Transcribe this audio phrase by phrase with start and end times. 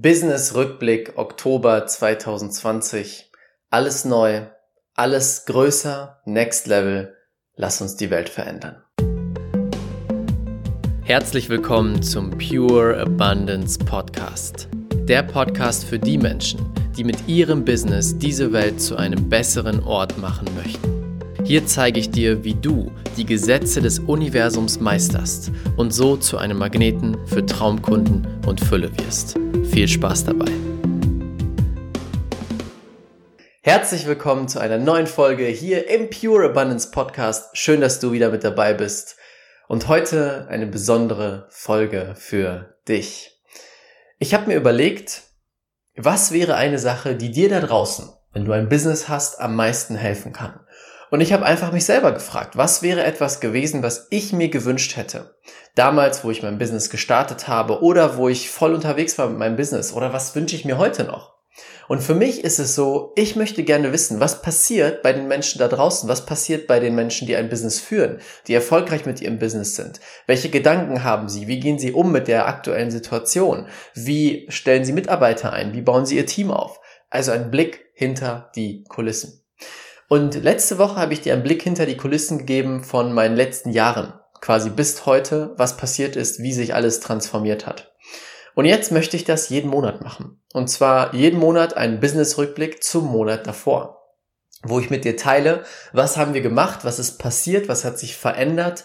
[0.00, 3.32] Business Rückblick Oktober 2020.
[3.68, 4.42] Alles neu,
[4.94, 7.16] alles größer, next level.
[7.56, 8.80] Lass uns die Welt verändern.
[11.02, 14.68] Herzlich willkommen zum Pure Abundance Podcast.
[15.08, 16.60] Der Podcast für die Menschen,
[16.96, 20.97] die mit ihrem Business diese Welt zu einem besseren Ort machen möchten.
[21.48, 26.58] Hier zeige ich dir, wie du die Gesetze des Universums meisterst und so zu einem
[26.58, 29.38] Magneten für Traumkunden und Fülle wirst.
[29.70, 30.52] Viel Spaß dabei!
[33.62, 37.56] Herzlich willkommen zu einer neuen Folge hier im Pure Abundance Podcast.
[37.56, 39.16] Schön, dass du wieder mit dabei bist.
[39.68, 43.40] Und heute eine besondere Folge für dich.
[44.18, 45.22] Ich habe mir überlegt,
[45.96, 49.94] was wäre eine Sache, die dir da draußen, wenn du ein Business hast, am meisten
[49.94, 50.60] helfen kann?
[51.10, 54.96] Und ich habe einfach mich selber gefragt, was wäre etwas gewesen, was ich mir gewünscht
[54.96, 55.34] hätte?
[55.74, 59.56] Damals, wo ich mein Business gestartet habe oder wo ich voll unterwegs war mit meinem
[59.56, 61.38] Business oder was wünsche ich mir heute noch?
[61.88, 65.58] Und für mich ist es so, ich möchte gerne wissen, was passiert bei den Menschen
[65.58, 69.38] da draußen, was passiert bei den Menschen, die ein Business führen, die erfolgreich mit ihrem
[69.38, 70.00] Business sind.
[70.26, 71.48] Welche Gedanken haben sie?
[71.48, 73.66] Wie gehen sie um mit der aktuellen Situation?
[73.94, 75.72] Wie stellen sie Mitarbeiter ein?
[75.72, 76.78] Wie bauen sie ihr Team auf?
[77.10, 79.37] Also ein Blick hinter die Kulissen.
[80.08, 83.70] Und letzte Woche habe ich dir einen Blick hinter die Kulissen gegeben von meinen letzten
[83.70, 87.92] Jahren, quasi bis heute, was passiert ist, wie sich alles transformiert hat.
[88.54, 90.40] Und jetzt möchte ich das jeden Monat machen.
[90.52, 93.98] Und zwar jeden Monat einen Business-Rückblick zum Monat davor
[94.62, 98.16] wo ich mit dir teile, was haben wir gemacht, was ist passiert, was hat sich
[98.16, 98.84] verändert,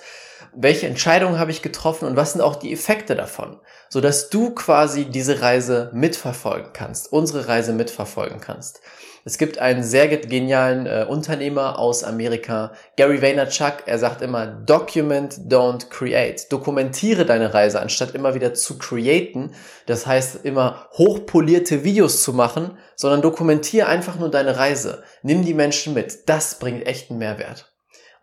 [0.55, 3.59] welche Entscheidungen habe ich getroffen und was sind auch die Effekte davon,
[3.89, 8.81] so dass du quasi diese Reise mitverfolgen kannst, unsere Reise mitverfolgen kannst.
[9.25, 13.83] Es gibt einen sehr genialen äh, Unternehmer aus Amerika, Gary Vaynerchuk.
[13.85, 16.51] Er sagt immer, document, don't create.
[16.51, 19.53] Dokumentiere deine Reise, anstatt immer wieder zu createn.
[19.85, 25.03] Das heißt, immer hochpolierte Videos zu machen, sondern dokumentiere einfach nur deine Reise.
[25.21, 26.27] Nimm die Menschen mit.
[26.27, 27.72] Das bringt echten Mehrwert.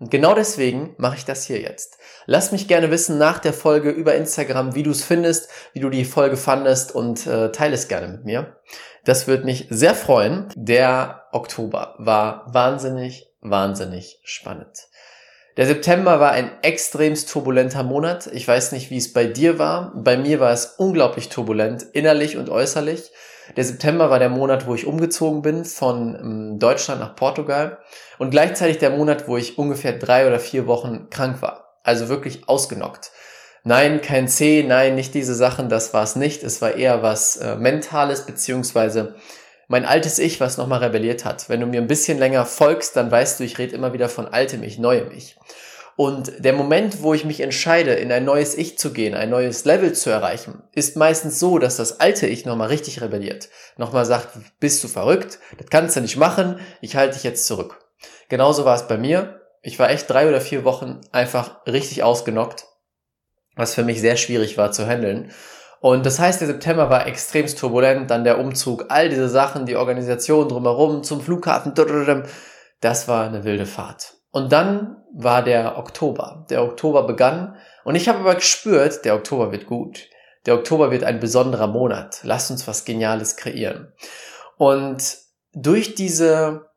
[0.00, 1.98] Und genau deswegen mache ich das hier jetzt.
[2.24, 5.90] Lass mich gerne wissen nach der Folge über Instagram, wie du es findest, wie du
[5.90, 8.56] die Folge fandest und äh, teile es gerne mit mir.
[9.04, 10.48] Das würde mich sehr freuen.
[10.56, 14.88] Der Oktober war wahnsinnig, wahnsinnig spannend.
[15.58, 18.28] Der September war ein extremst turbulenter Monat.
[18.32, 19.92] Ich weiß nicht, wie es bei dir war.
[19.94, 23.10] Bei mir war es unglaublich turbulent, innerlich und äußerlich.
[23.56, 27.78] Der September war der Monat, wo ich umgezogen bin von ähm, Deutschland nach Portugal
[28.18, 31.74] und gleichzeitig der Monat, wo ich ungefähr drei oder vier Wochen krank war.
[31.82, 33.10] Also wirklich ausgenockt.
[33.62, 36.42] Nein, kein C, nein, nicht diese Sachen, das war es nicht.
[36.42, 39.16] Es war eher was äh, Mentales, beziehungsweise
[39.68, 41.48] mein altes Ich, was nochmal rebelliert hat.
[41.48, 44.26] Wenn du mir ein bisschen länger folgst, dann weißt du, ich rede immer wieder von
[44.26, 45.36] altem Ich, neuem Ich.
[46.00, 49.66] Und der Moment, wo ich mich entscheide, in ein neues Ich zu gehen, ein neues
[49.66, 53.50] Level zu erreichen, ist meistens so, dass das alte Ich nochmal richtig rebelliert.
[53.76, 54.28] Nochmal sagt,
[54.60, 55.40] bist du verrückt?
[55.58, 56.58] Das kannst du nicht machen.
[56.80, 57.84] Ich halte dich jetzt zurück.
[58.30, 59.42] Genauso war es bei mir.
[59.60, 62.64] Ich war echt drei oder vier Wochen einfach richtig ausgenockt,
[63.54, 65.32] was für mich sehr schwierig war zu handeln.
[65.80, 69.76] Und das heißt, der September war extremst turbulent, dann der Umzug, all diese Sachen, die
[69.76, 71.74] Organisation drumherum, zum Flughafen,
[72.80, 74.14] das war eine wilde Fahrt.
[74.30, 76.46] Und dann war der Oktober.
[76.50, 80.06] Der Oktober begann und ich habe aber gespürt, der Oktober wird gut.
[80.46, 82.20] Der Oktober wird ein besonderer Monat.
[82.22, 83.92] Lass uns was Geniales kreieren.
[84.56, 85.18] Und
[85.52, 86.70] durch diese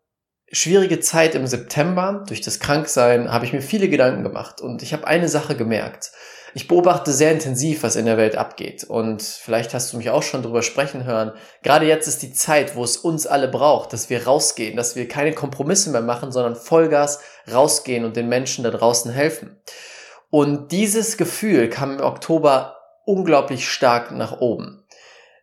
[0.52, 4.94] schwierige Zeit im September, durch das Kranksein, habe ich mir viele Gedanken gemacht und ich
[4.94, 6.12] habe eine Sache gemerkt
[6.56, 8.84] ich beobachte sehr intensiv, was in der Welt abgeht.
[8.84, 11.32] Und vielleicht hast du mich auch schon drüber sprechen hören.
[11.64, 15.08] Gerade jetzt ist die Zeit, wo es uns alle braucht, dass wir rausgehen, dass wir
[15.08, 17.20] keine Kompromisse mehr machen, sondern Vollgas
[17.52, 19.60] rausgehen und den Menschen da draußen helfen.
[20.30, 24.86] Und dieses Gefühl kam im Oktober unglaublich stark nach oben.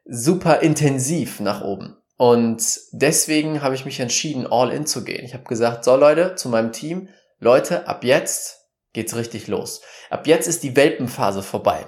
[0.05, 1.97] Super intensiv nach oben.
[2.17, 5.25] Und deswegen habe ich mich entschieden, all in zu gehen.
[5.25, 8.60] Ich habe gesagt, so Leute, zu meinem Team, Leute, ab jetzt
[8.93, 9.83] geht's richtig los.
[10.11, 11.87] Ab jetzt ist die Welpenphase vorbei.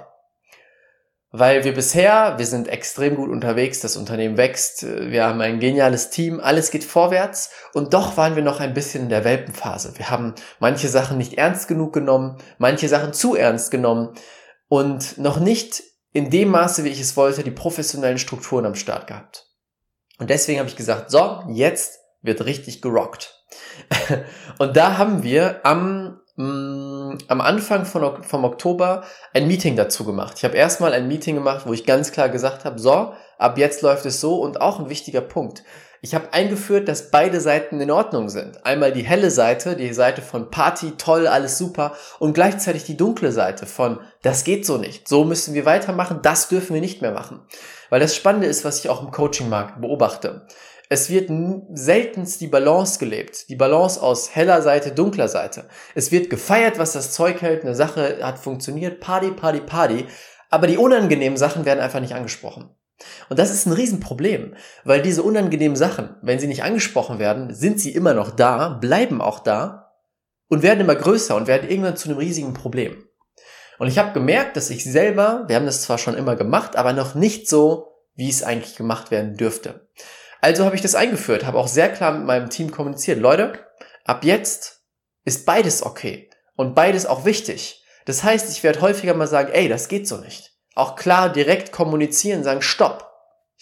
[1.35, 6.11] Weil wir bisher, wir sind extrem gut unterwegs, das Unternehmen wächst, wir haben ein geniales
[6.11, 9.97] Team, alles geht vorwärts und doch waren wir noch ein bisschen in der Welpenphase.
[9.97, 14.13] Wir haben manche Sachen nicht ernst genug genommen, manche Sachen zu ernst genommen
[14.67, 19.07] und noch nicht in dem Maße, wie ich es wollte, die professionellen Strukturen am Start
[19.07, 19.47] gehabt.
[20.19, 23.43] Und deswegen habe ich gesagt, so, jetzt wird richtig gerockt.
[24.59, 29.03] und da haben wir am mh, mm, am Anfang von, vom Oktober
[29.33, 30.35] ein Meeting dazu gemacht.
[30.37, 33.81] Ich habe erstmal ein Meeting gemacht, wo ich ganz klar gesagt habe, so, ab jetzt
[33.81, 35.63] läuft es so und auch ein wichtiger Punkt.
[36.05, 38.65] Ich habe eingeführt, dass beide Seiten in Ordnung sind.
[38.65, 43.31] Einmal die helle Seite, die Seite von Party, toll, alles super und gleichzeitig die dunkle
[43.31, 47.13] Seite von das geht so nicht, so müssen wir weitermachen, das dürfen wir nicht mehr
[47.13, 47.39] machen.
[47.89, 50.45] Weil das Spannende ist, was ich auch im Coaching-Markt beobachte.
[50.89, 51.31] Es wird
[51.73, 53.49] seltenst die Balance gelebt.
[53.49, 55.65] Die Balance aus heller Seite, dunkler Seite.
[55.95, 57.63] Es wird gefeiert, was das Zeug hält.
[57.63, 58.99] Eine Sache hat funktioniert.
[58.99, 60.05] Party, Party, Party.
[60.49, 62.69] Aber die unangenehmen Sachen werden einfach nicht angesprochen.
[63.29, 67.79] Und das ist ein Riesenproblem, weil diese unangenehmen Sachen, wenn sie nicht angesprochen werden, sind
[67.79, 69.93] sie immer noch da, bleiben auch da
[70.47, 73.03] und werden immer größer und werden irgendwann zu einem riesigen Problem.
[73.79, 76.93] Und ich habe gemerkt, dass ich selber, wir haben das zwar schon immer gemacht, aber
[76.93, 79.89] noch nicht so, wie es eigentlich gemacht werden dürfte.
[80.43, 83.17] Also habe ich das eingeführt, habe auch sehr klar mit meinem Team kommuniziert.
[83.17, 83.65] Leute,
[84.03, 84.81] ab jetzt
[85.23, 87.81] ist beides okay und beides auch wichtig.
[88.03, 90.51] Das heißt, ich werde häufiger mal sagen, ey, das geht so nicht.
[90.75, 93.09] Auch klar direkt kommunizieren, sagen, stopp,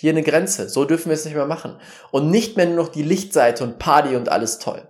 [0.01, 1.77] hier eine Grenze, so dürfen wir es nicht mehr machen.
[2.09, 4.81] Und nicht mehr nur noch die Lichtseite und Party und alles toll.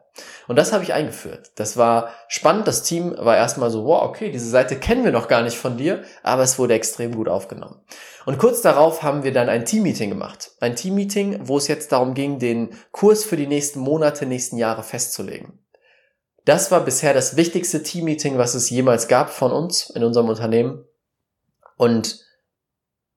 [0.47, 1.51] Und das habe ich eingeführt.
[1.55, 2.65] Das war spannend.
[2.65, 5.77] Das Team war erstmal so, wow, okay, diese Seite kennen wir noch gar nicht von
[5.77, 7.81] dir, aber es wurde extrem gut aufgenommen.
[8.25, 10.51] Und kurz darauf haben wir dann ein Teammeeting gemacht.
[10.61, 14.83] Ein Teammeeting, wo es jetzt darum ging, den Kurs für die nächsten Monate, nächsten Jahre
[14.83, 15.59] festzulegen.
[16.45, 20.85] Das war bisher das wichtigste Teammeeting, was es jemals gab von uns in unserem Unternehmen.
[21.75, 22.21] Und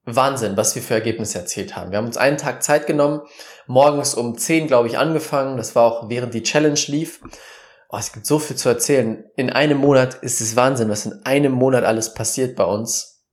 [0.07, 1.91] Wahnsinn, was wir für Ergebnisse erzielt haben.
[1.91, 3.23] Wir haben uns einen Tag Zeit genommen,
[3.67, 5.57] morgens um 10, glaube ich, angefangen.
[5.57, 7.21] Das war auch während die Challenge lief.
[7.89, 9.25] Oh, es gibt so viel zu erzählen.
[9.37, 13.25] In einem Monat ist es Wahnsinn, was in einem Monat alles passiert bei uns.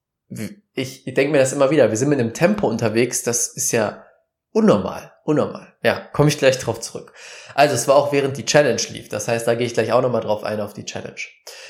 [0.73, 1.89] Ich, ich denke mir das immer wieder.
[1.89, 4.05] Wir sind mit einem Tempo unterwegs, das ist ja
[4.51, 5.11] unnormal.
[5.31, 5.71] Unnormal.
[5.81, 7.13] Ja, komme ich gleich drauf zurück.
[7.55, 9.07] Also es war auch während die Challenge lief.
[9.07, 11.21] Das heißt, da gehe ich gleich auch nochmal drauf ein auf die Challenge.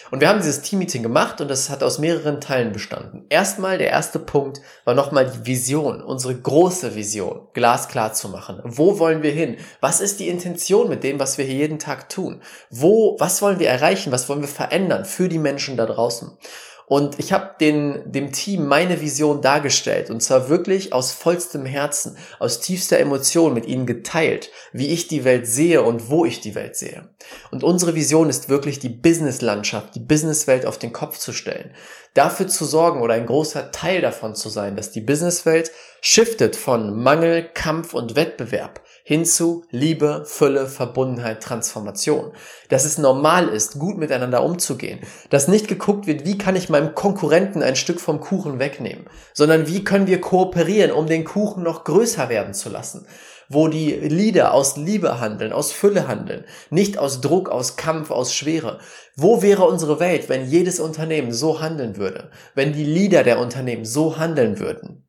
[0.09, 3.27] Und wir haben dieses Teammeeting gemacht und das hat aus mehreren Teilen bestanden.
[3.29, 8.61] Erstmal, der erste Punkt war nochmal die Vision, unsere große Vision, glasklar zu machen.
[8.63, 9.57] Wo wollen wir hin?
[9.79, 12.41] Was ist die Intention mit dem, was wir hier jeden Tag tun?
[12.71, 14.11] Wo, was wollen wir erreichen?
[14.11, 16.35] Was wollen wir verändern für die Menschen da draußen?
[16.91, 22.59] Und ich habe dem Team meine Vision dargestellt und zwar wirklich aus vollstem Herzen, aus
[22.59, 26.75] tiefster Emotion mit ihnen geteilt, wie ich die Welt sehe und wo ich die Welt
[26.75, 27.07] sehe.
[27.49, 31.71] Und unsere Vision ist wirklich die Businesslandschaft, die Businesswelt auf den Kopf zu stellen.
[32.13, 35.71] Dafür zu sorgen oder ein großer Teil davon zu sein, dass die Businesswelt
[36.01, 42.33] shiftet von Mangel, Kampf und Wettbewerb hin zu Liebe, Fülle, Verbundenheit, Transformation.
[42.67, 44.99] Dass es normal ist, gut miteinander umzugehen.
[45.29, 49.67] Dass nicht geguckt wird, wie kann ich meinem Konkurrenten ein Stück vom Kuchen wegnehmen, sondern
[49.67, 53.07] wie können wir kooperieren, um den Kuchen noch größer werden zu lassen.
[53.53, 58.33] Wo die Lieder aus Liebe handeln, aus Fülle handeln, nicht aus Druck, aus Kampf, aus
[58.33, 58.79] Schwere.
[59.15, 62.31] Wo wäre unsere Welt, wenn jedes Unternehmen so handeln würde?
[62.55, 65.07] Wenn die Leader der Unternehmen so handeln würden?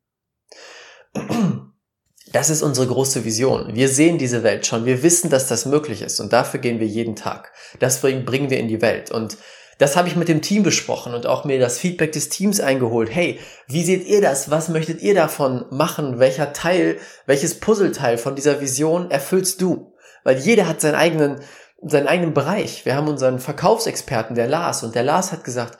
[2.33, 3.75] Das ist unsere große Vision.
[3.75, 4.85] Wir sehen diese Welt schon.
[4.85, 6.19] Wir wissen, dass das möglich ist.
[6.19, 7.53] Und dafür gehen wir jeden Tag.
[7.79, 9.11] Das bringen wir in die Welt.
[9.11, 9.37] Und
[9.77, 13.09] das habe ich mit dem Team besprochen und auch mir das Feedback des Teams eingeholt.
[13.13, 14.51] Hey, wie seht ihr das?
[14.51, 16.19] Was möchtet ihr davon machen?
[16.19, 19.93] Welcher Teil, welches Puzzleteil von dieser Vision erfüllst du?
[20.23, 21.41] Weil jeder hat seinen eigenen,
[21.81, 22.85] seinen eigenen Bereich.
[22.85, 25.77] Wir haben unseren Verkaufsexperten, der Lars, und der Lars hat gesagt,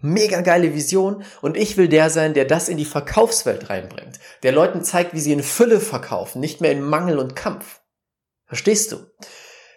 [0.00, 4.52] mega geile Vision und ich will der sein, der das in die Verkaufswelt reinbringt, der
[4.52, 7.80] Leuten zeigt, wie sie in Fülle verkaufen, nicht mehr in Mangel und Kampf.
[8.46, 8.98] Verstehst du?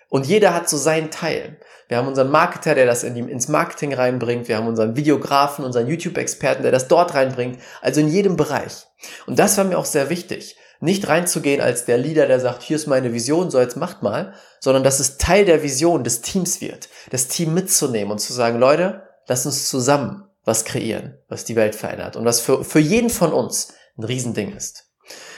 [0.10, 1.60] Und jeder hat so seinen Teil.
[1.89, 4.47] Wir haben unseren Marketer, der das in die, ins Marketing reinbringt.
[4.47, 7.59] Wir haben unseren Videografen, unseren YouTube-Experten, der das dort reinbringt.
[7.81, 8.88] Also in jedem Bereich.
[9.27, 10.56] Und das war mir auch sehr wichtig.
[10.80, 14.34] Nicht reinzugehen als der Leader, der sagt, hier ist meine Vision, so jetzt macht mal,
[14.62, 16.88] sondern dass es Teil der Vision des Teams wird.
[17.10, 21.75] Das Team mitzunehmen und zu sagen, Leute, Lass uns zusammen was kreieren, was die Welt
[21.75, 24.88] verändert und was für, für jeden von uns ein Riesending ist.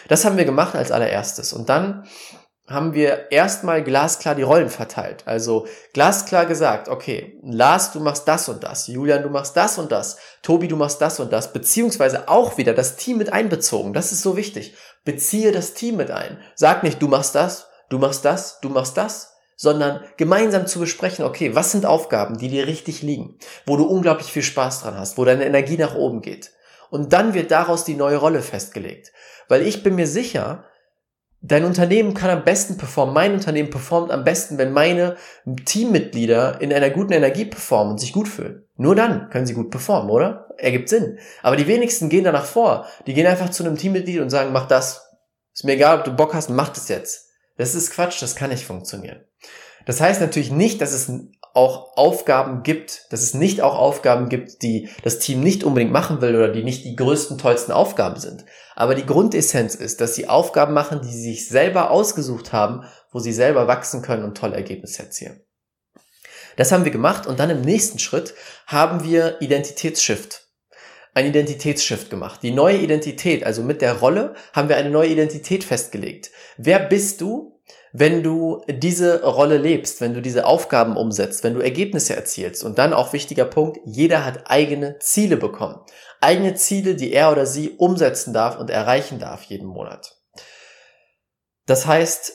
[0.08, 1.51] Das haben wir gemacht als allererstes.
[1.51, 2.05] Und dann
[2.72, 5.24] haben wir erstmal glasklar die Rollen verteilt.
[5.25, 9.92] Also glasklar gesagt, okay, Lars, du machst das und das, Julian, du machst das und
[9.92, 13.94] das, Tobi, du machst das und das, beziehungsweise auch wieder das Team mit einbezogen.
[13.94, 14.75] Das ist so wichtig.
[15.06, 16.40] Beziehe das Team mit ein.
[16.56, 21.24] Sag nicht, du machst das, du machst das, du machst das, sondern gemeinsam zu besprechen,
[21.24, 25.18] okay, was sind Aufgaben, die dir richtig liegen, wo du unglaublich viel Spaß dran hast,
[25.18, 26.51] wo deine Energie nach oben geht.
[26.90, 29.12] Und dann wird daraus die neue Rolle festgelegt.
[29.48, 30.66] Weil ich bin mir sicher,
[31.41, 35.17] dein Unternehmen kann am besten performen, mein Unternehmen performt am besten, wenn meine
[35.65, 38.65] Teammitglieder in einer guten Energie performen und sich gut fühlen.
[38.77, 40.48] Nur dann können sie gut performen, oder?
[40.57, 41.17] Ergibt Sinn.
[41.41, 42.86] Aber die wenigsten gehen danach vor.
[43.07, 45.07] Die gehen einfach zu einem Teammitglied und sagen, mach das.
[45.53, 47.29] Ist mir egal, ob du Bock hast, mach das jetzt.
[47.57, 49.25] Das ist Quatsch, das kann nicht funktionieren.
[49.86, 51.12] Das heißt natürlich nicht, dass es
[51.53, 56.22] auch Aufgaben gibt, dass es nicht auch Aufgaben gibt, die das Team nicht unbedingt machen
[56.22, 58.46] will oder die nicht die größten, tollsten Aufgaben sind.
[58.75, 63.20] Aber die Grundessenz ist, dass sie Aufgaben machen, die sie sich selber ausgesucht haben, wo
[63.20, 65.41] sie selber wachsen können und tolle Ergebnisse erzielen.
[66.55, 68.34] Das haben wir gemacht und dann im nächsten Schritt
[68.67, 70.48] haben wir Identitätsshift.
[71.13, 72.41] Ein Identitätsshift gemacht.
[72.41, 76.31] Die neue Identität, also mit der Rolle, haben wir eine neue Identität festgelegt.
[76.58, 77.50] Wer bist du?
[77.93, 82.63] Wenn du diese Rolle lebst, wenn du diese Aufgaben umsetzt, wenn du Ergebnisse erzielst.
[82.63, 85.79] Und dann auch wichtiger Punkt, jeder hat eigene Ziele bekommen.
[86.21, 90.17] Eigene Ziele, die er oder sie umsetzen darf und erreichen darf jeden Monat.
[91.65, 92.33] Das heißt,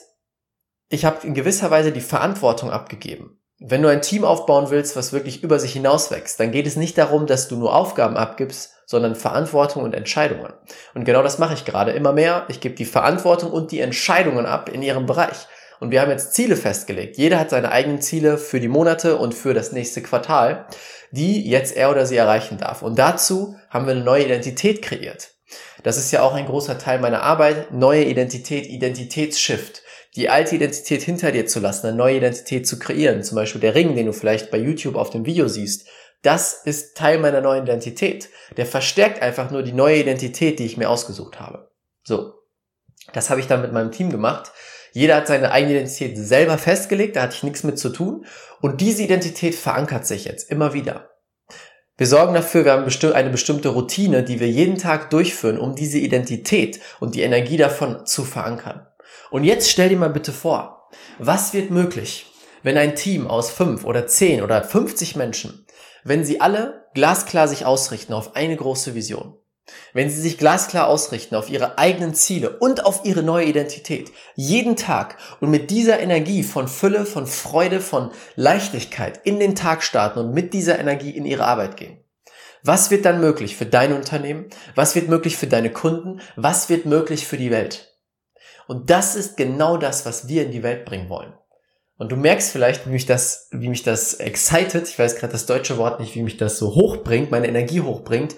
[0.89, 3.41] ich habe in gewisser Weise die Verantwortung abgegeben.
[3.59, 6.75] Wenn du ein Team aufbauen willst, was wirklich über sich hinaus wächst, dann geht es
[6.75, 10.53] nicht darum, dass du nur Aufgaben abgibst, sondern Verantwortung und Entscheidungen.
[10.93, 12.45] Und genau das mache ich gerade immer mehr.
[12.49, 15.47] Ich gebe die Verantwortung und die Entscheidungen ab in ihrem Bereich.
[15.79, 17.17] Und wir haben jetzt Ziele festgelegt.
[17.17, 20.67] Jeder hat seine eigenen Ziele für die Monate und für das nächste Quartal,
[21.09, 22.83] die jetzt er oder sie erreichen darf.
[22.83, 25.31] Und dazu haben wir eine neue Identität kreiert.
[25.81, 27.71] Das ist ja auch ein großer Teil meiner Arbeit.
[27.71, 29.81] Neue Identität, Identitätsshift
[30.17, 33.23] die alte Identität hinter dir zu lassen, eine neue Identität zu kreieren.
[33.23, 35.87] Zum Beispiel der Ring, den du vielleicht bei YouTube auf dem Video siehst.
[36.23, 38.29] Das ist Teil meiner neuen Identität.
[38.57, 41.69] Der verstärkt einfach nur die neue Identität, die ich mir ausgesucht habe.
[42.03, 42.33] So.
[43.13, 44.51] Das habe ich dann mit meinem Team gemacht.
[44.91, 48.25] Jeder hat seine eigene Identität selber festgelegt, da hatte ich nichts mit zu tun.
[48.59, 51.11] Und diese Identität verankert sich jetzt immer wieder.
[51.95, 55.99] Wir sorgen dafür, wir haben eine bestimmte Routine, die wir jeden Tag durchführen, um diese
[55.99, 58.86] Identität und die Energie davon zu verankern.
[59.29, 62.27] Und jetzt stell dir mal bitte vor, was wird möglich,
[62.63, 65.65] wenn ein Team aus fünf oder zehn oder 50 Menschen,
[66.03, 69.37] wenn sie alle glasklar sich ausrichten auf eine große Vision,
[69.93, 74.75] wenn sie sich glasklar ausrichten auf ihre eigenen Ziele und auf ihre neue Identität, jeden
[74.75, 80.19] Tag und mit dieser Energie von Fülle, von Freude, von Leichtigkeit in den Tag starten
[80.19, 81.99] und mit dieser Energie in ihre Arbeit gehen.
[82.63, 84.47] Was wird dann möglich für dein Unternehmen?
[84.75, 86.21] Was wird möglich für deine Kunden?
[86.35, 87.96] Was wird möglich für die Welt?
[88.67, 91.33] Und das ist genau das, was wir in die Welt bringen wollen.
[91.97, 95.47] Und du merkst vielleicht, wie mich das, wie mich das excited, ich weiß gerade das
[95.47, 98.35] deutsche Wort nicht, wie mich das so hochbringt, meine Energie hochbringt,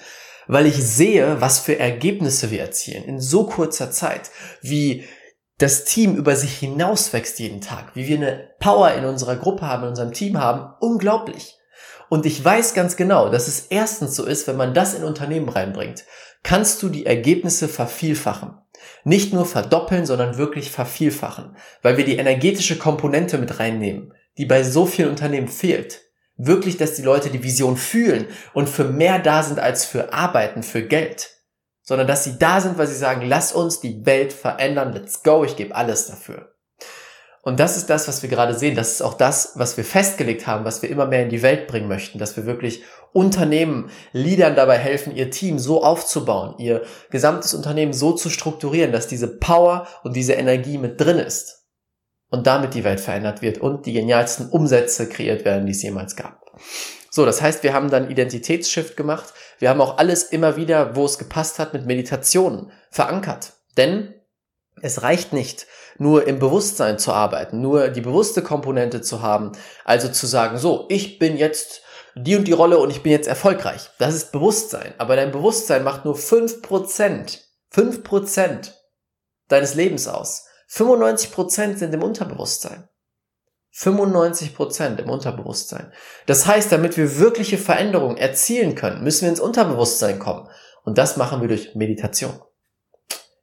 [0.47, 4.31] weil ich sehe, was für Ergebnisse wir erzielen in so kurzer Zeit,
[4.61, 5.05] wie
[5.57, 9.67] das Team über sich hinaus wächst jeden Tag, wie wir eine Power in unserer Gruppe
[9.67, 11.57] haben, in unserem Team haben, unglaublich.
[12.07, 15.49] Und ich weiß ganz genau, dass es erstens so ist, wenn man das in Unternehmen
[15.49, 16.05] reinbringt,
[16.43, 18.57] kannst du die Ergebnisse vervielfachen.
[19.03, 24.63] Nicht nur verdoppeln, sondern wirklich vervielfachen, weil wir die energetische Komponente mit reinnehmen, die bei
[24.63, 26.01] so vielen Unternehmen fehlt.
[26.37, 30.63] Wirklich, dass die Leute die Vision fühlen und für mehr da sind als für Arbeiten,
[30.63, 31.31] für Geld.
[31.81, 35.43] Sondern dass sie da sind, weil sie sagen, lass uns die Welt verändern, let's go,
[35.43, 36.48] ich gebe alles dafür.
[37.41, 38.75] Und das ist das, was wir gerade sehen.
[38.75, 41.67] Das ist auch das, was wir festgelegt haben, was wir immer mehr in die Welt
[41.67, 47.53] bringen möchten, dass wir wirklich Unternehmen, Leadern dabei helfen, ihr Team so aufzubauen, ihr gesamtes
[47.53, 51.65] Unternehmen so zu strukturieren, dass diese Power und diese Energie mit drin ist
[52.29, 56.15] und damit die Welt verändert wird und die genialsten Umsätze kreiert werden, die es jemals
[56.15, 56.39] gab.
[57.09, 59.33] So, das heißt, wir haben dann Identitätsshift gemacht.
[59.57, 63.53] Wir haben auch alles immer wieder, wo es gepasst hat, mit Meditationen verankert.
[63.77, 64.13] Denn
[64.81, 65.67] es reicht nicht,
[65.97, 69.51] nur im Bewusstsein zu arbeiten, nur die bewusste Komponente zu haben,
[69.85, 71.81] also zu sagen, so, ich bin jetzt
[72.15, 73.89] die und die Rolle und ich bin jetzt erfolgreich.
[73.97, 74.93] Das ist Bewusstsein.
[74.97, 78.75] Aber dein Bewusstsein macht nur fünf Prozent, fünf Prozent
[79.47, 80.45] deines Lebens aus.
[80.67, 82.87] 95 Prozent sind im Unterbewusstsein.
[83.71, 85.91] 95 Prozent im Unterbewusstsein.
[86.25, 90.49] Das heißt, damit wir wirkliche Veränderungen erzielen können, müssen wir ins Unterbewusstsein kommen.
[90.83, 92.41] Und das machen wir durch Meditation.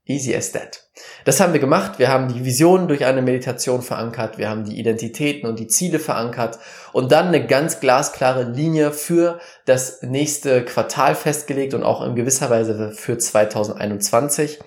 [0.07, 0.85] Easy as that.
[1.25, 1.99] Das haben wir gemacht.
[1.99, 4.39] Wir haben die Visionen durch eine Meditation verankert.
[4.39, 6.61] Wir haben die Identitäten und die Ziele verankert
[6.93, 12.51] und dann eine ganz glasklare Linie für das nächste Quartal festgelegt und auch in gewisser
[12.51, 14.61] Weise für 2021.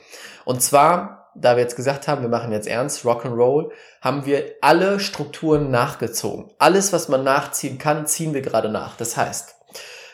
[0.44, 5.00] Und zwar, da wir jetzt gesagt haben, wir machen jetzt ernst, Rock'n'Roll, haben wir alle
[5.00, 6.52] Strukturen nachgezogen.
[6.60, 8.98] Alles, was man nachziehen kann, ziehen wir gerade nach.
[8.98, 9.56] Das heißt,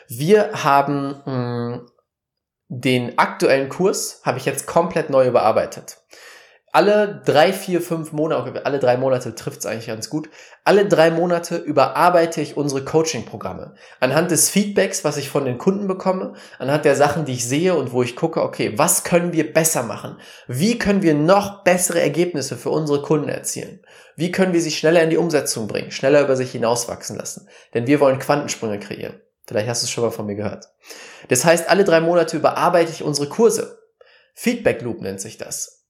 [0.08, 1.86] wir haben mh, hm,
[2.68, 5.98] den aktuellen Kurs habe ich jetzt komplett neu überarbeitet.
[6.76, 10.28] Alle drei, vier, fünf Monate, alle drei Monate trifft es eigentlich ganz gut.
[10.62, 13.76] Alle drei Monate überarbeite ich unsere Coaching-Programme.
[13.98, 17.74] Anhand des Feedbacks, was ich von den Kunden bekomme, anhand der Sachen, die ich sehe
[17.74, 20.18] und wo ich gucke, okay, was können wir besser machen?
[20.48, 23.80] Wie können wir noch bessere Ergebnisse für unsere Kunden erzielen?
[24.14, 27.48] Wie können wir sie schneller in die Umsetzung bringen, schneller über sich hinauswachsen lassen?
[27.72, 29.22] Denn wir wollen Quantensprünge kreieren.
[29.46, 30.68] Vielleicht hast du es schon mal von mir gehört.
[31.28, 33.78] Das heißt, alle drei Monate überarbeite ich unsere Kurse.
[34.34, 35.84] Feedback Loop nennt sich das.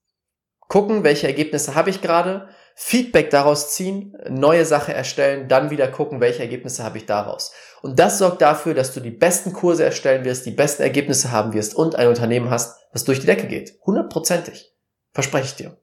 [0.67, 6.19] gucken, welche Ergebnisse habe ich gerade, Feedback daraus ziehen, neue Sache erstellen, dann wieder gucken,
[6.21, 7.51] welche Ergebnisse habe ich daraus.
[7.81, 11.53] Und das sorgt dafür, dass du die besten Kurse erstellen wirst, die besten Ergebnisse haben
[11.53, 13.79] wirst und ein Unternehmen hast, was durch die Decke geht.
[13.85, 14.75] Hundertprozentig.
[15.13, 15.77] Verspreche ich dir.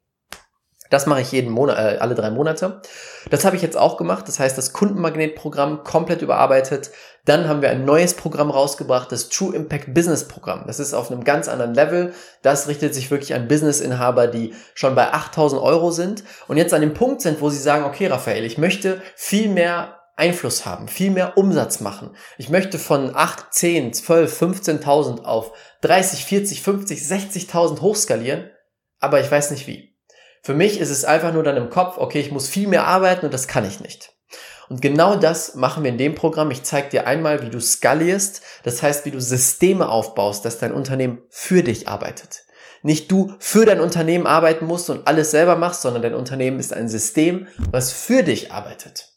[0.90, 2.80] Das mache ich jeden Monat, äh, alle drei Monate.
[3.30, 4.28] Das habe ich jetzt auch gemacht.
[4.28, 6.90] Das heißt, das Kundenmagnetprogramm komplett überarbeitet.
[7.24, 10.64] Dann haben wir ein neues Programm rausgebracht, das True Impact Business Programm.
[10.66, 12.12] Das ist auf einem ganz anderen Level.
[12.42, 16.82] Das richtet sich wirklich an Businessinhaber, die schon bei 8000 Euro sind und jetzt an
[16.82, 21.10] dem Punkt sind, wo sie sagen, okay, Raphael, ich möchte viel mehr Einfluss haben, viel
[21.10, 22.10] mehr Umsatz machen.
[22.38, 28.50] Ich möchte von 8, 10, 12, 15.000 auf 30, 40, 50, 60.000 hochskalieren,
[29.00, 29.93] aber ich weiß nicht wie.
[30.44, 33.24] Für mich ist es einfach nur dann im Kopf, okay, ich muss viel mehr arbeiten
[33.24, 34.12] und das kann ich nicht.
[34.68, 36.50] Und genau das machen wir in dem Programm.
[36.50, 40.74] Ich zeige dir einmal, wie du skalierst, das heißt, wie du Systeme aufbaust, dass dein
[40.74, 42.44] Unternehmen für dich arbeitet.
[42.82, 46.74] Nicht du für dein Unternehmen arbeiten musst und alles selber machst, sondern dein Unternehmen ist
[46.74, 49.14] ein System, was für dich arbeitet.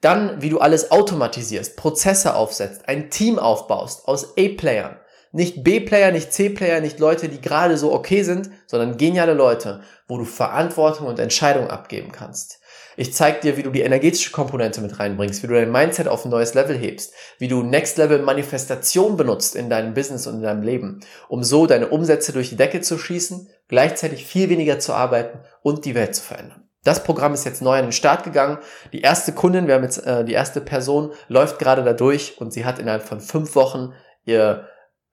[0.00, 5.00] Dann, wie du alles automatisierst, Prozesse aufsetzt, ein Team aufbaust aus A-Playern,
[5.36, 10.16] nicht B-Player, nicht C-Player, nicht Leute, die gerade so okay sind, sondern geniale Leute, wo
[10.16, 12.60] du Verantwortung und Entscheidung abgeben kannst.
[12.96, 16.24] Ich zeige dir, wie du die energetische Komponente mit reinbringst, wie du dein Mindset auf
[16.24, 20.42] ein neues Level hebst, wie du Next Level Manifestation benutzt in deinem Business und in
[20.42, 24.94] deinem Leben, um so deine Umsätze durch die Decke zu schießen, gleichzeitig viel weniger zu
[24.94, 26.66] arbeiten und die Welt zu verändern.
[26.82, 28.56] Das Programm ist jetzt neu an den Start gegangen.
[28.94, 32.54] Die erste Kundin, wir haben jetzt äh, die erste Person, läuft gerade da durch und
[32.54, 33.92] sie hat innerhalb von fünf Wochen
[34.24, 34.66] ihr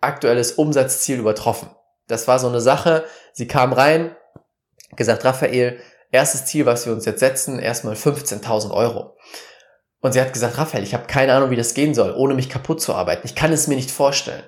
[0.03, 1.69] aktuelles Umsatzziel übertroffen.
[2.07, 3.05] Das war so eine Sache.
[3.33, 4.15] Sie kam rein,
[4.95, 5.79] gesagt, Raphael,
[6.11, 9.17] erstes Ziel, was wir uns jetzt setzen, erstmal 15.000 Euro.
[10.01, 12.49] Und sie hat gesagt, Raphael, ich habe keine Ahnung, wie das gehen soll, ohne mich
[12.49, 13.25] kaputt zu arbeiten.
[13.25, 14.43] Ich kann es mir nicht vorstellen.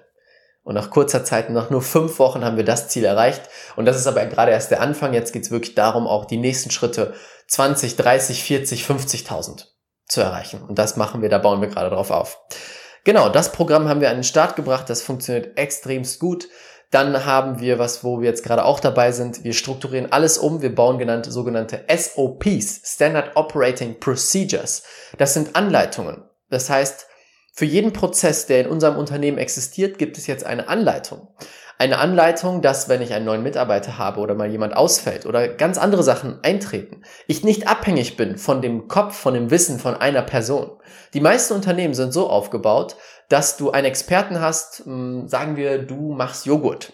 [0.64, 3.42] Und nach kurzer Zeit, nach nur fünf Wochen, haben wir das Ziel erreicht.
[3.76, 5.14] Und das ist aber gerade erst der Anfang.
[5.14, 7.14] Jetzt geht es wirklich darum, auch die nächsten Schritte
[7.48, 9.66] 20, 30, 40, 50.000
[10.08, 10.64] zu erreichen.
[10.64, 12.42] Und das machen wir, da bauen wir gerade drauf auf.
[13.06, 14.90] Genau, das Programm haben wir an den Start gebracht.
[14.90, 16.50] Das funktioniert extremst gut.
[16.90, 19.44] Dann haben wir was, wo wir jetzt gerade auch dabei sind.
[19.44, 20.62] Wir strukturieren alles um.
[20.64, 24.84] Wir bauen genannte, sogenannte SOPs, Standard Operating Procedures.
[25.20, 26.24] Das sind Anleitungen.
[26.50, 27.06] Das heißt,
[27.54, 31.28] für jeden Prozess, der in unserem Unternehmen existiert, gibt es jetzt eine Anleitung
[31.78, 35.78] eine Anleitung, dass wenn ich einen neuen Mitarbeiter habe oder mal jemand ausfällt oder ganz
[35.78, 40.22] andere Sachen eintreten, ich nicht abhängig bin von dem Kopf, von dem Wissen von einer
[40.22, 40.72] Person.
[41.14, 42.96] Die meisten Unternehmen sind so aufgebaut,
[43.30, 46.94] dass du einen Experten hast, hm, sagen wir, du machst Joghurt.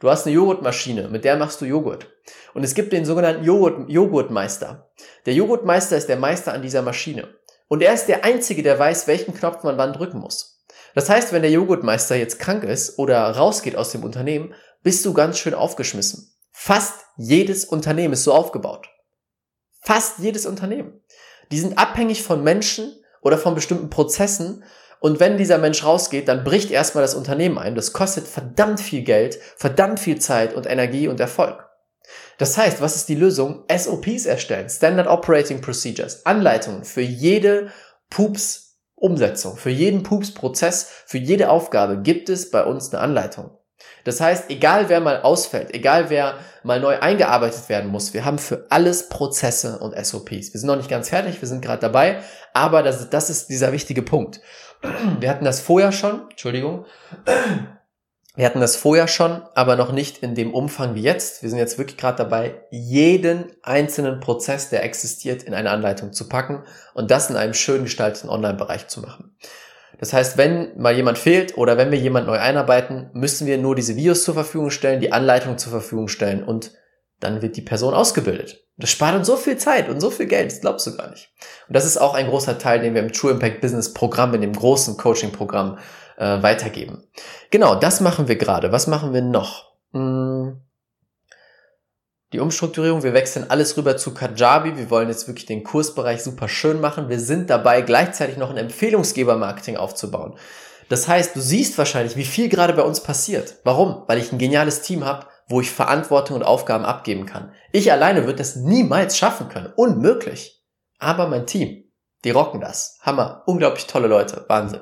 [0.00, 2.08] Du hast eine Joghurtmaschine, mit der machst du Joghurt.
[2.54, 4.90] Und es gibt den sogenannten Joghurt, Joghurtmeister.
[5.26, 7.28] Der Joghurtmeister ist der Meister an dieser Maschine.
[7.68, 10.51] Und er ist der Einzige, der weiß, welchen Knopf man wann drücken muss.
[10.94, 15.12] Das heißt, wenn der Joghurtmeister jetzt krank ist oder rausgeht aus dem Unternehmen, bist du
[15.12, 16.32] ganz schön aufgeschmissen.
[16.50, 18.88] Fast jedes Unternehmen ist so aufgebaut.
[19.80, 21.00] Fast jedes Unternehmen.
[21.50, 24.64] Die sind abhängig von Menschen oder von bestimmten Prozessen.
[25.00, 27.74] Und wenn dieser Mensch rausgeht, dann bricht erstmal das Unternehmen ein.
[27.74, 31.68] Das kostet verdammt viel Geld, verdammt viel Zeit und Energie und Erfolg.
[32.38, 33.64] Das heißt, was ist die Lösung?
[33.74, 37.70] SOPs erstellen, Standard Operating Procedures, Anleitungen für jede
[38.10, 38.61] Pups
[39.02, 39.56] Umsetzung.
[39.56, 43.50] Für jeden Pups-Prozess, für jede Aufgabe gibt es bei uns eine Anleitung.
[44.04, 48.38] Das heißt, egal wer mal ausfällt, egal wer mal neu eingearbeitet werden muss, wir haben
[48.38, 50.52] für alles Prozesse und SOPs.
[50.52, 52.20] Wir sind noch nicht ganz fertig, wir sind gerade dabei,
[52.54, 54.40] aber das, das ist dieser wichtige Punkt.
[55.20, 56.86] Wir hatten das vorher schon, Entschuldigung,
[58.34, 61.42] wir hatten das vorher schon, aber noch nicht in dem Umfang wie jetzt.
[61.42, 66.28] Wir sind jetzt wirklich gerade dabei, jeden einzelnen Prozess, der existiert, in eine Anleitung zu
[66.28, 66.64] packen
[66.94, 69.36] und das in einem schön gestalteten Online-Bereich zu machen.
[69.98, 73.74] Das heißt, wenn mal jemand fehlt oder wenn wir jemand neu einarbeiten, müssen wir nur
[73.74, 76.72] diese Videos zur Verfügung stellen, die Anleitung zur Verfügung stellen und
[77.20, 78.61] dann wird die Person ausgebildet.
[78.76, 81.30] Das spart uns so viel Zeit und so viel Geld, das glaubst du gar nicht.
[81.68, 84.40] Und das ist auch ein großer Teil, den wir im True Impact Business Programm, in
[84.40, 85.78] dem großen Coaching-Programm
[86.16, 87.04] äh, weitergeben.
[87.50, 88.72] Genau, das machen wir gerade.
[88.72, 89.72] Was machen wir noch?
[89.92, 90.60] Hm.
[92.32, 94.78] Die Umstrukturierung, wir wechseln alles rüber zu Kajabi.
[94.78, 97.10] Wir wollen jetzt wirklich den Kursbereich super schön machen.
[97.10, 100.38] Wir sind dabei, gleichzeitig noch ein Empfehlungsgeber-Marketing aufzubauen.
[100.88, 103.56] Das heißt, du siehst wahrscheinlich, wie viel gerade bei uns passiert.
[103.64, 104.04] Warum?
[104.06, 107.52] Weil ich ein geniales Team habe, wo ich Verantwortung und Aufgaben abgeben kann.
[107.70, 109.72] Ich alleine würde das niemals schaffen können.
[109.76, 110.64] Unmöglich.
[110.98, 111.84] Aber mein Team,
[112.24, 112.98] die rocken das.
[113.02, 113.44] Hammer.
[113.46, 114.44] Unglaublich tolle Leute.
[114.48, 114.80] Wahnsinn.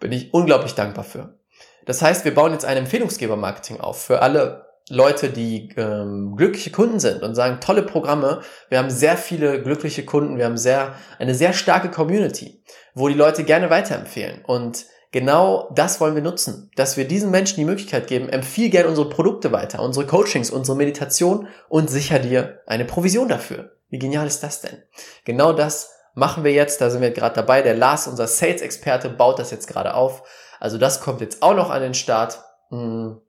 [0.00, 1.38] Bin ich unglaublich dankbar für.
[1.86, 6.98] Das heißt, wir bauen jetzt ein Empfehlungsgeber-Marketing auf für alle Leute, die ähm, glückliche Kunden
[6.98, 8.42] sind und sagen, tolle Programme.
[8.68, 10.38] Wir haben sehr viele glückliche Kunden.
[10.38, 14.44] Wir haben sehr, eine sehr starke Community, wo die Leute gerne weiterempfehlen.
[14.44, 18.88] Und genau das wollen wir nutzen, dass wir diesen Menschen die Möglichkeit geben, empfiehl gerne
[18.88, 23.76] unsere Produkte weiter, unsere Coachings, unsere Meditation und sicher dir eine Provision dafür.
[23.88, 24.82] Wie genial ist das denn?
[25.24, 27.62] Genau das machen wir jetzt, da sind wir gerade dabei.
[27.62, 30.22] Der Lars, unser Sales-Experte, baut das jetzt gerade auf.
[30.60, 32.42] Also das kommt jetzt auch noch an den Start.
[32.70, 33.20] Hm.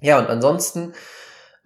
[0.00, 0.92] Ja, und ansonsten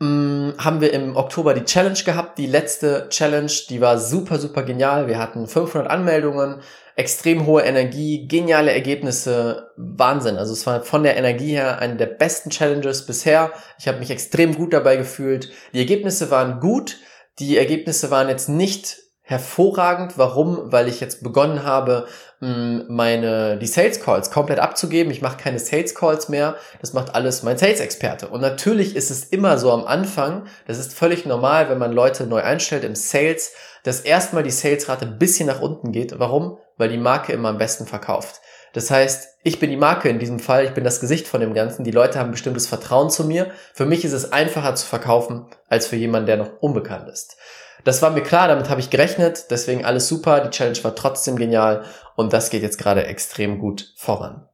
[0.02, 2.38] hm, haben wir im Oktober die Challenge gehabt.
[2.38, 5.08] Die letzte Challenge, die war super, super genial.
[5.08, 6.62] Wir hatten 500 Anmeldungen,
[6.96, 10.38] extrem hohe Energie, geniale Ergebnisse, Wahnsinn.
[10.38, 13.52] Also es war von der Energie her eine der besten Challenges bisher.
[13.78, 15.50] Ich habe mich extrem gut dabei gefühlt.
[15.74, 16.96] Die Ergebnisse waren gut.
[17.38, 20.16] Die Ergebnisse waren jetzt nicht hervorragend.
[20.16, 20.72] Warum?
[20.72, 22.06] Weil ich jetzt begonnen habe,
[22.40, 25.12] meine die Sales Calls komplett abzugeben.
[25.12, 26.56] Ich mache keine Sales Calls mehr.
[26.80, 28.28] Das macht alles mein Sales Experte.
[28.28, 30.46] Und natürlich ist es immer so am Anfang.
[30.66, 33.52] Das ist völlig normal, wenn man Leute neu einstellt im Sales,
[33.84, 36.18] dass erstmal die Salesrate ein bisschen nach unten geht.
[36.18, 36.58] Warum?
[36.78, 38.40] Weil die Marke immer am besten verkauft.
[38.72, 41.54] Das heißt, ich bin die Marke in diesem Fall, ich bin das Gesicht von dem
[41.54, 41.84] Ganzen.
[41.84, 43.50] Die Leute haben bestimmtes Vertrauen zu mir.
[43.74, 47.36] Für mich ist es einfacher zu verkaufen als für jemanden, der noch unbekannt ist.
[47.84, 50.40] Das war mir klar, damit habe ich gerechnet, deswegen alles super.
[50.40, 51.84] Die Challenge war trotzdem genial
[52.16, 54.46] und das geht jetzt gerade extrem gut voran.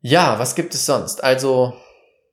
[0.00, 1.22] Ja, was gibt es sonst?
[1.22, 1.74] Also,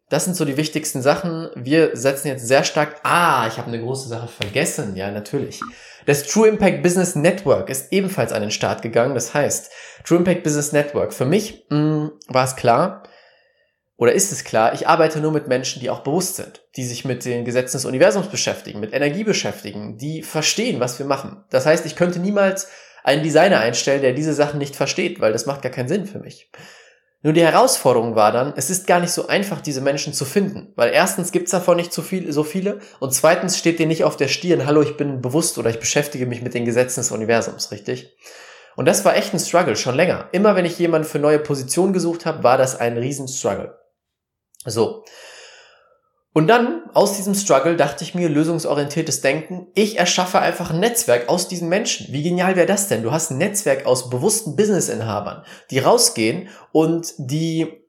[0.10, 1.50] das sind so die wichtigsten Sachen.
[1.54, 3.00] Wir setzen jetzt sehr stark.
[3.04, 4.96] Ah, ich habe eine große Sache vergessen.
[4.96, 5.62] Ja, natürlich.
[6.08, 9.14] Das True Impact Business Network ist ebenfalls an den Start gegangen.
[9.14, 9.72] Das heißt,
[10.04, 11.14] True Impact Business Network.
[11.14, 13.04] Für mich mh, mm, war es klar,
[14.00, 17.04] oder ist es klar, ich arbeite nur mit Menschen, die auch bewusst sind, die sich
[17.04, 21.44] mit den Gesetzen des Universums beschäftigen, mit Energie beschäftigen, die verstehen, was wir machen.
[21.50, 22.70] Das heißt, ich könnte niemals
[23.04, 26.20] einen Designer einstellen, der diese Sachen nicht versteht, weil das macht gar keinen Sinn für
[26.20, 26.50] mich.
[27.24, 30.72] Nur die Herausforderung war dann, es ist gar nicht so einfach, diese Menschen zu finden,
[30.78, 34.16] weil erstens gibt's davon nicht so, viel, so viele und zweitens steht dir nicht auf
[34.16, 37.70] der Stirn, hallo, ich bin bewusst oder ich beschäftige mich mit den Gesetzen des Universums,
[37.74, 38.16] richtig?
[38.78, 40.30] Und das war echt ein Struggle, schon länger.
[40.32, 43.79] Immer wenn ich jemanden für neue Positionen gesucht habe, war das ein riesen Struggle.
[44.66, 45.04] So.
[46.32, 51.28] Und dann aus diesem Struggle dachte ich mir, lösungsorientiertes Denken, ich erschaffe einfach ein Netzwerk
[51.28, 52.14] aus diesen Menschen.
[52.14, 53.02] Wie genial wäre das denn?
[53.02, 57.84] Du hast ein Netzwerk aus bewussten Businessinhabern, die rausgehen und die,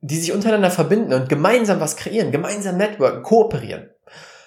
[0.00, 3.90] die sich untereinander verbinden und gemeinsam was kreieren, gemeinsam networken, kooperieren.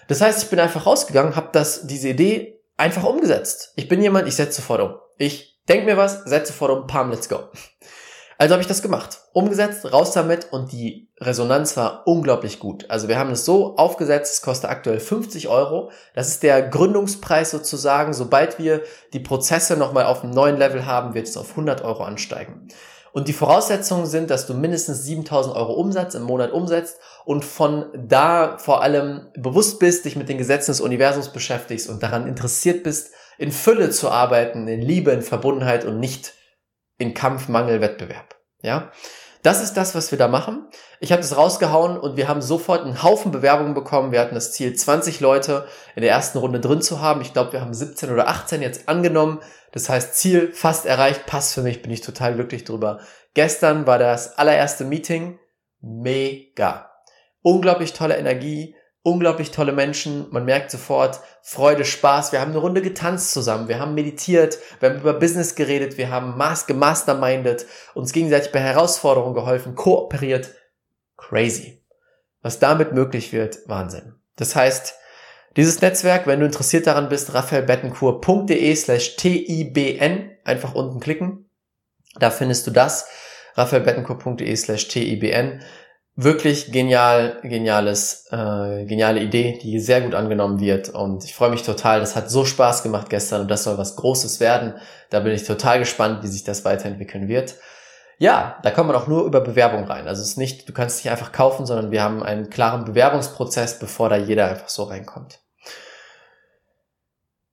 [0.10, 3.72] Das heißt, ich bin einfach rausgegangen, habe das, diese Idee einfach umgesetzt.
[3.78, 4.96] Ich bin jemand, ich setze sofort um.
[5.18, 7.50] Ich denke mir was, setze sofort um, pam, let's go.
[8.38, 12.90] Also habe ich das gemacht, umgesetzt, raus damit und die Resonanz war unglaublich gut.
[12.90, 15.92] Also wir haben es so aufgesetzt, es kostet aktuell 50 Euro.
[16.16, 18.14] Das ist der Gründungspreis sozusagen.
[18.14, 18.82] Sobald wir
[19.14, 22.68] die Prozesse nochmal auf einem neuen Level haben, wird es auf 100 Euro ansteigen.
[23.14, 27.86] Und die Voraussetzungen sind, dass du mindestens 7000 Euro Umsatz im Monat umsetzt und von
[27.96, 32.84] da vor allem bewusst bist, dich mit den Gesetzen des Universums beschäftigst und daran interessiert
[32.84, 36.34] bist, in Fülle zu arbeiten, in Liebe, in Verbundenheit und nicht
[37.04, 38.36] in Kampf, Mangel, Wettbewerb.
[38.62, 38.92] Ja,
[39.44, 40.68] das ist das, was wir da machen.
[41.02, 44.14] Ich habe das rausgehauen und wir haben sofort einen Haufen Bewerbungen bekommen.
[44.14, 47.20] Wir hatten das Ziel, 20 Leute in der ersten Runde drin zu haben.
[47.20, 49.42] Ich glaube, wir haben 17 oder 18 jetzt angenommen.
[49.74, 53.02] Das heißt, Ziel fast erreicht, passt für mich, bin ich total glücklich drüber.
[53.34, 55.40] Gestern war das allererste Meeting.
[55.82, 56.90] Mega.
[57.42, 60.28] Unglaublich tolle Energie, unglaublich tolle Menschen.
[60.32, 62.32] Man merkt sofort Freude, Spaß.
[62.32, 63.68] Wir haben eine Runde getanzt zusammen.
[63.68, 64.58] Wir haben meditiert.
[64.80, 65.98] Wir haben über Business geredet.
[65.98, 70.52] Wir haben mas gemastermindet, uns gegenseitig bei Herausforderungen geholfen, kooperiert.
[71.18, 71.84] Crazy.
[72.42, 74.16] Was damit möglich wird, Wahnsinn.
[74.36, 74.96] Das heißt,
[75.56, 81.50] dieses Netzwerk, wenn du interessiert daran bist, raphaelbettencourt.de slash TIBN, einfach unten klicken.
[82.16, 83.08] Da findest du das.
[83.56, 85.62] raphaelbettencourt.de slash TIBN
[86.16, 90.90] wirklich genial, geniales, äh, geniale Idee, die sehr gut angenommen wird.
[90.90, 92.00] Und ich freue mich total.
[92.00, 94.76] Das hat so Spaß gemacht gestern und das soll was Großes werden.
[95.10, 97.56] Da bin ich total gespannt, wie sich das weiterentwickeln wird.
[98.20, 100.08] Ja, da kommt man auch nur über Bewerbung rein.
[100.08, 103.80] Also es ist nicht, du kannst dich einfach kaufen, sondern wir haben einen klaren Bewerbungsprozess,
[103.80, 105.40] bevor da jeder einfach so reinkommt.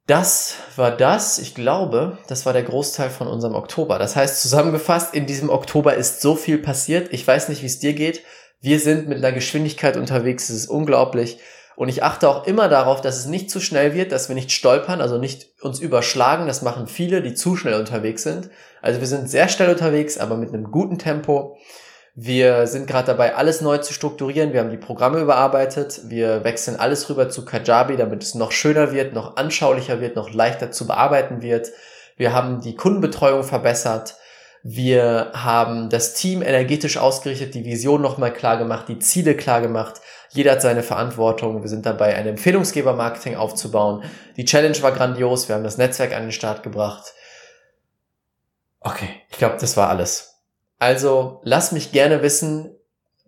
[0.06, 1.38] Das war das.
[1.38, 3.98] Ich glaube, das war der Großteil von unserem Oktober.
[3.98, 7.12] Das heißt, zusammengefasst, in diesem Oktober ist so viel passiert.
[7.12, 8.22] Ich weiß nicht, wie es dir geht.
[8.60, 11.38] Wir sind mit einer Geschwindigkeit unterwegs, das ist unglaublich.
[11.76, 14.52] Und ich achte auch immer darauf, dass es nicht zu schnell wird, dass wir nicht
[14.52, 16.46] stolpern, also nicht uns überschlagen.
[16.46, 18.50] Das machen viele, die zu schnell unterwegs sind.
[18.82, 21.56] Also wir sind sehr schnell unterwegs, aber mit einem guten Tempo.
[22.14, 24.52] Wir sind gerade dabei, alles neu zu strukturieren.
[24.52, 26.02] Wir haben die Programme überarbeitet.
[26.10, 30.34] Wir wechseln alles rüber zu Kajabi, damit es noch schöner wird, noch anschaulicher wird, noch
[30.34, 31.70] leichter zu bearbeiten wird.
[32.18, 34.16] Wir haben die Kundenbetreuung verbessert.
[34.62, 40.00] Wir haben das Team energetisch ausgerichtet, die Vision nochmal klar gemacht, die Ziele klar gemacht.
[40.30, 41.62] Jeder hat seine Verantwortung.
[41.62, 44.04] Wir sind dabei, ein Empfehlungsgeber-Marketing aufzubauen.
[44.36, 45.48] Die Challenge war grandios.
[45.48, 47.14] Wir haben das Netzwerk an den Start gebracht.
[48.80, 50.36] Okay, ich glaube, das war alles.
[50.78, 52.74] Also lass mich gerne wissen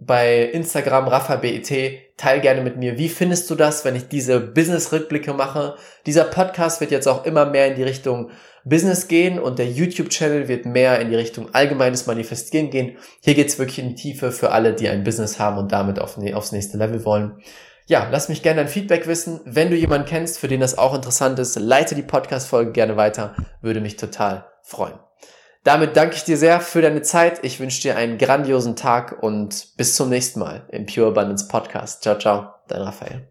[0.07, 5.35] bei Instagram RaffaBET, teil gerne mit mir, wie findest du das, wenn ich diese Business-Rückblicke
[5.35, 5.77] mache.
[6.07, 8.31] Dieser Podcast wird jetzt auch immer mehr in die Richtung
[8.65, 12.97] Business gehen und der YouTube-Channel wird mehr in die Richtung allgemeines Manifestieren gehen.
[13.21, 16.17] Hier geht's wirklich in die Tiefe für alle, die ein Business haben und damit auf,
[16.35, 17.43] aufs nächste Level wollen.
[17.87, 19.41] Ja, lass mich gerne dein Feedback wissen.
[19.45, 23.35] Wenn du jemanden kennst, für den das auch interessant ist, leite die Podcast-Folge gerne weiter.
[23.61, 24.99] Würde mich total freuen.
[25.65, 27.45] Damit danke ich dir sehr für deine Zeit.
[27.45, 32.03] Ich wünsche dir einen grandiosen Tag und bis zum nächsten Mal im Pure Abundance Podcast.
[32.03, 33.29] Ciao, ciao, dein Raphael.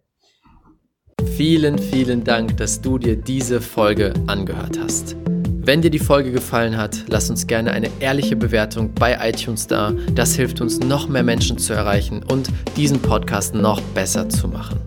[1.36, 5.15] Vielen, vielen Dank, dass du dir diese Folge angehört hast.
[5.63, 9.94] Wenn dir die Folge gefallen hat, lass uns gerne eine ehrliche Bewertung bei iTunes da.
[10.15, 14.80] Das hilft uns, noch mehr Menschen zu erreichen und diesen Podcast noch besser zu machen.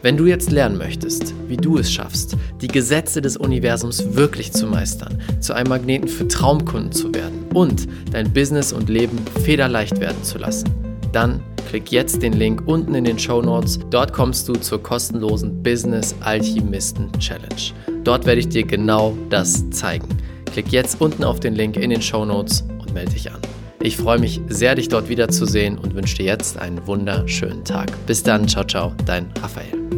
[0.00, 4.66] Wenn du jetzt lernen möchtest, wie du es schaffst, die Gesetze des Universums wirklich zu
[4.66, 10.22] meistern, zu einem Magneten für Traumkunden zu werden und dein Business und Leben federleicht werden
[10.22, 10.68] zu lassen,
[11.12, 13.80] dann klick jetzt den Link unten in den Show Notes.
[13.90, 17.72] Dort kommst du zur kostenlosen Business Alchemisten Challenge.
[18.04, 20.08] Dort werde ich dir genau das zeigen.
[20.52, 23.40] Klick jetzt unten auf den Link in den Show Notes und melde dich an.
[23.80, 27.92] Ich freue mich sehr, dich dort wiederzusehen und wünsche dir jetzt einen wunderschönen Tag.
[28.06, 29.97] Bis dann, ciao, ciao, dein Raphael.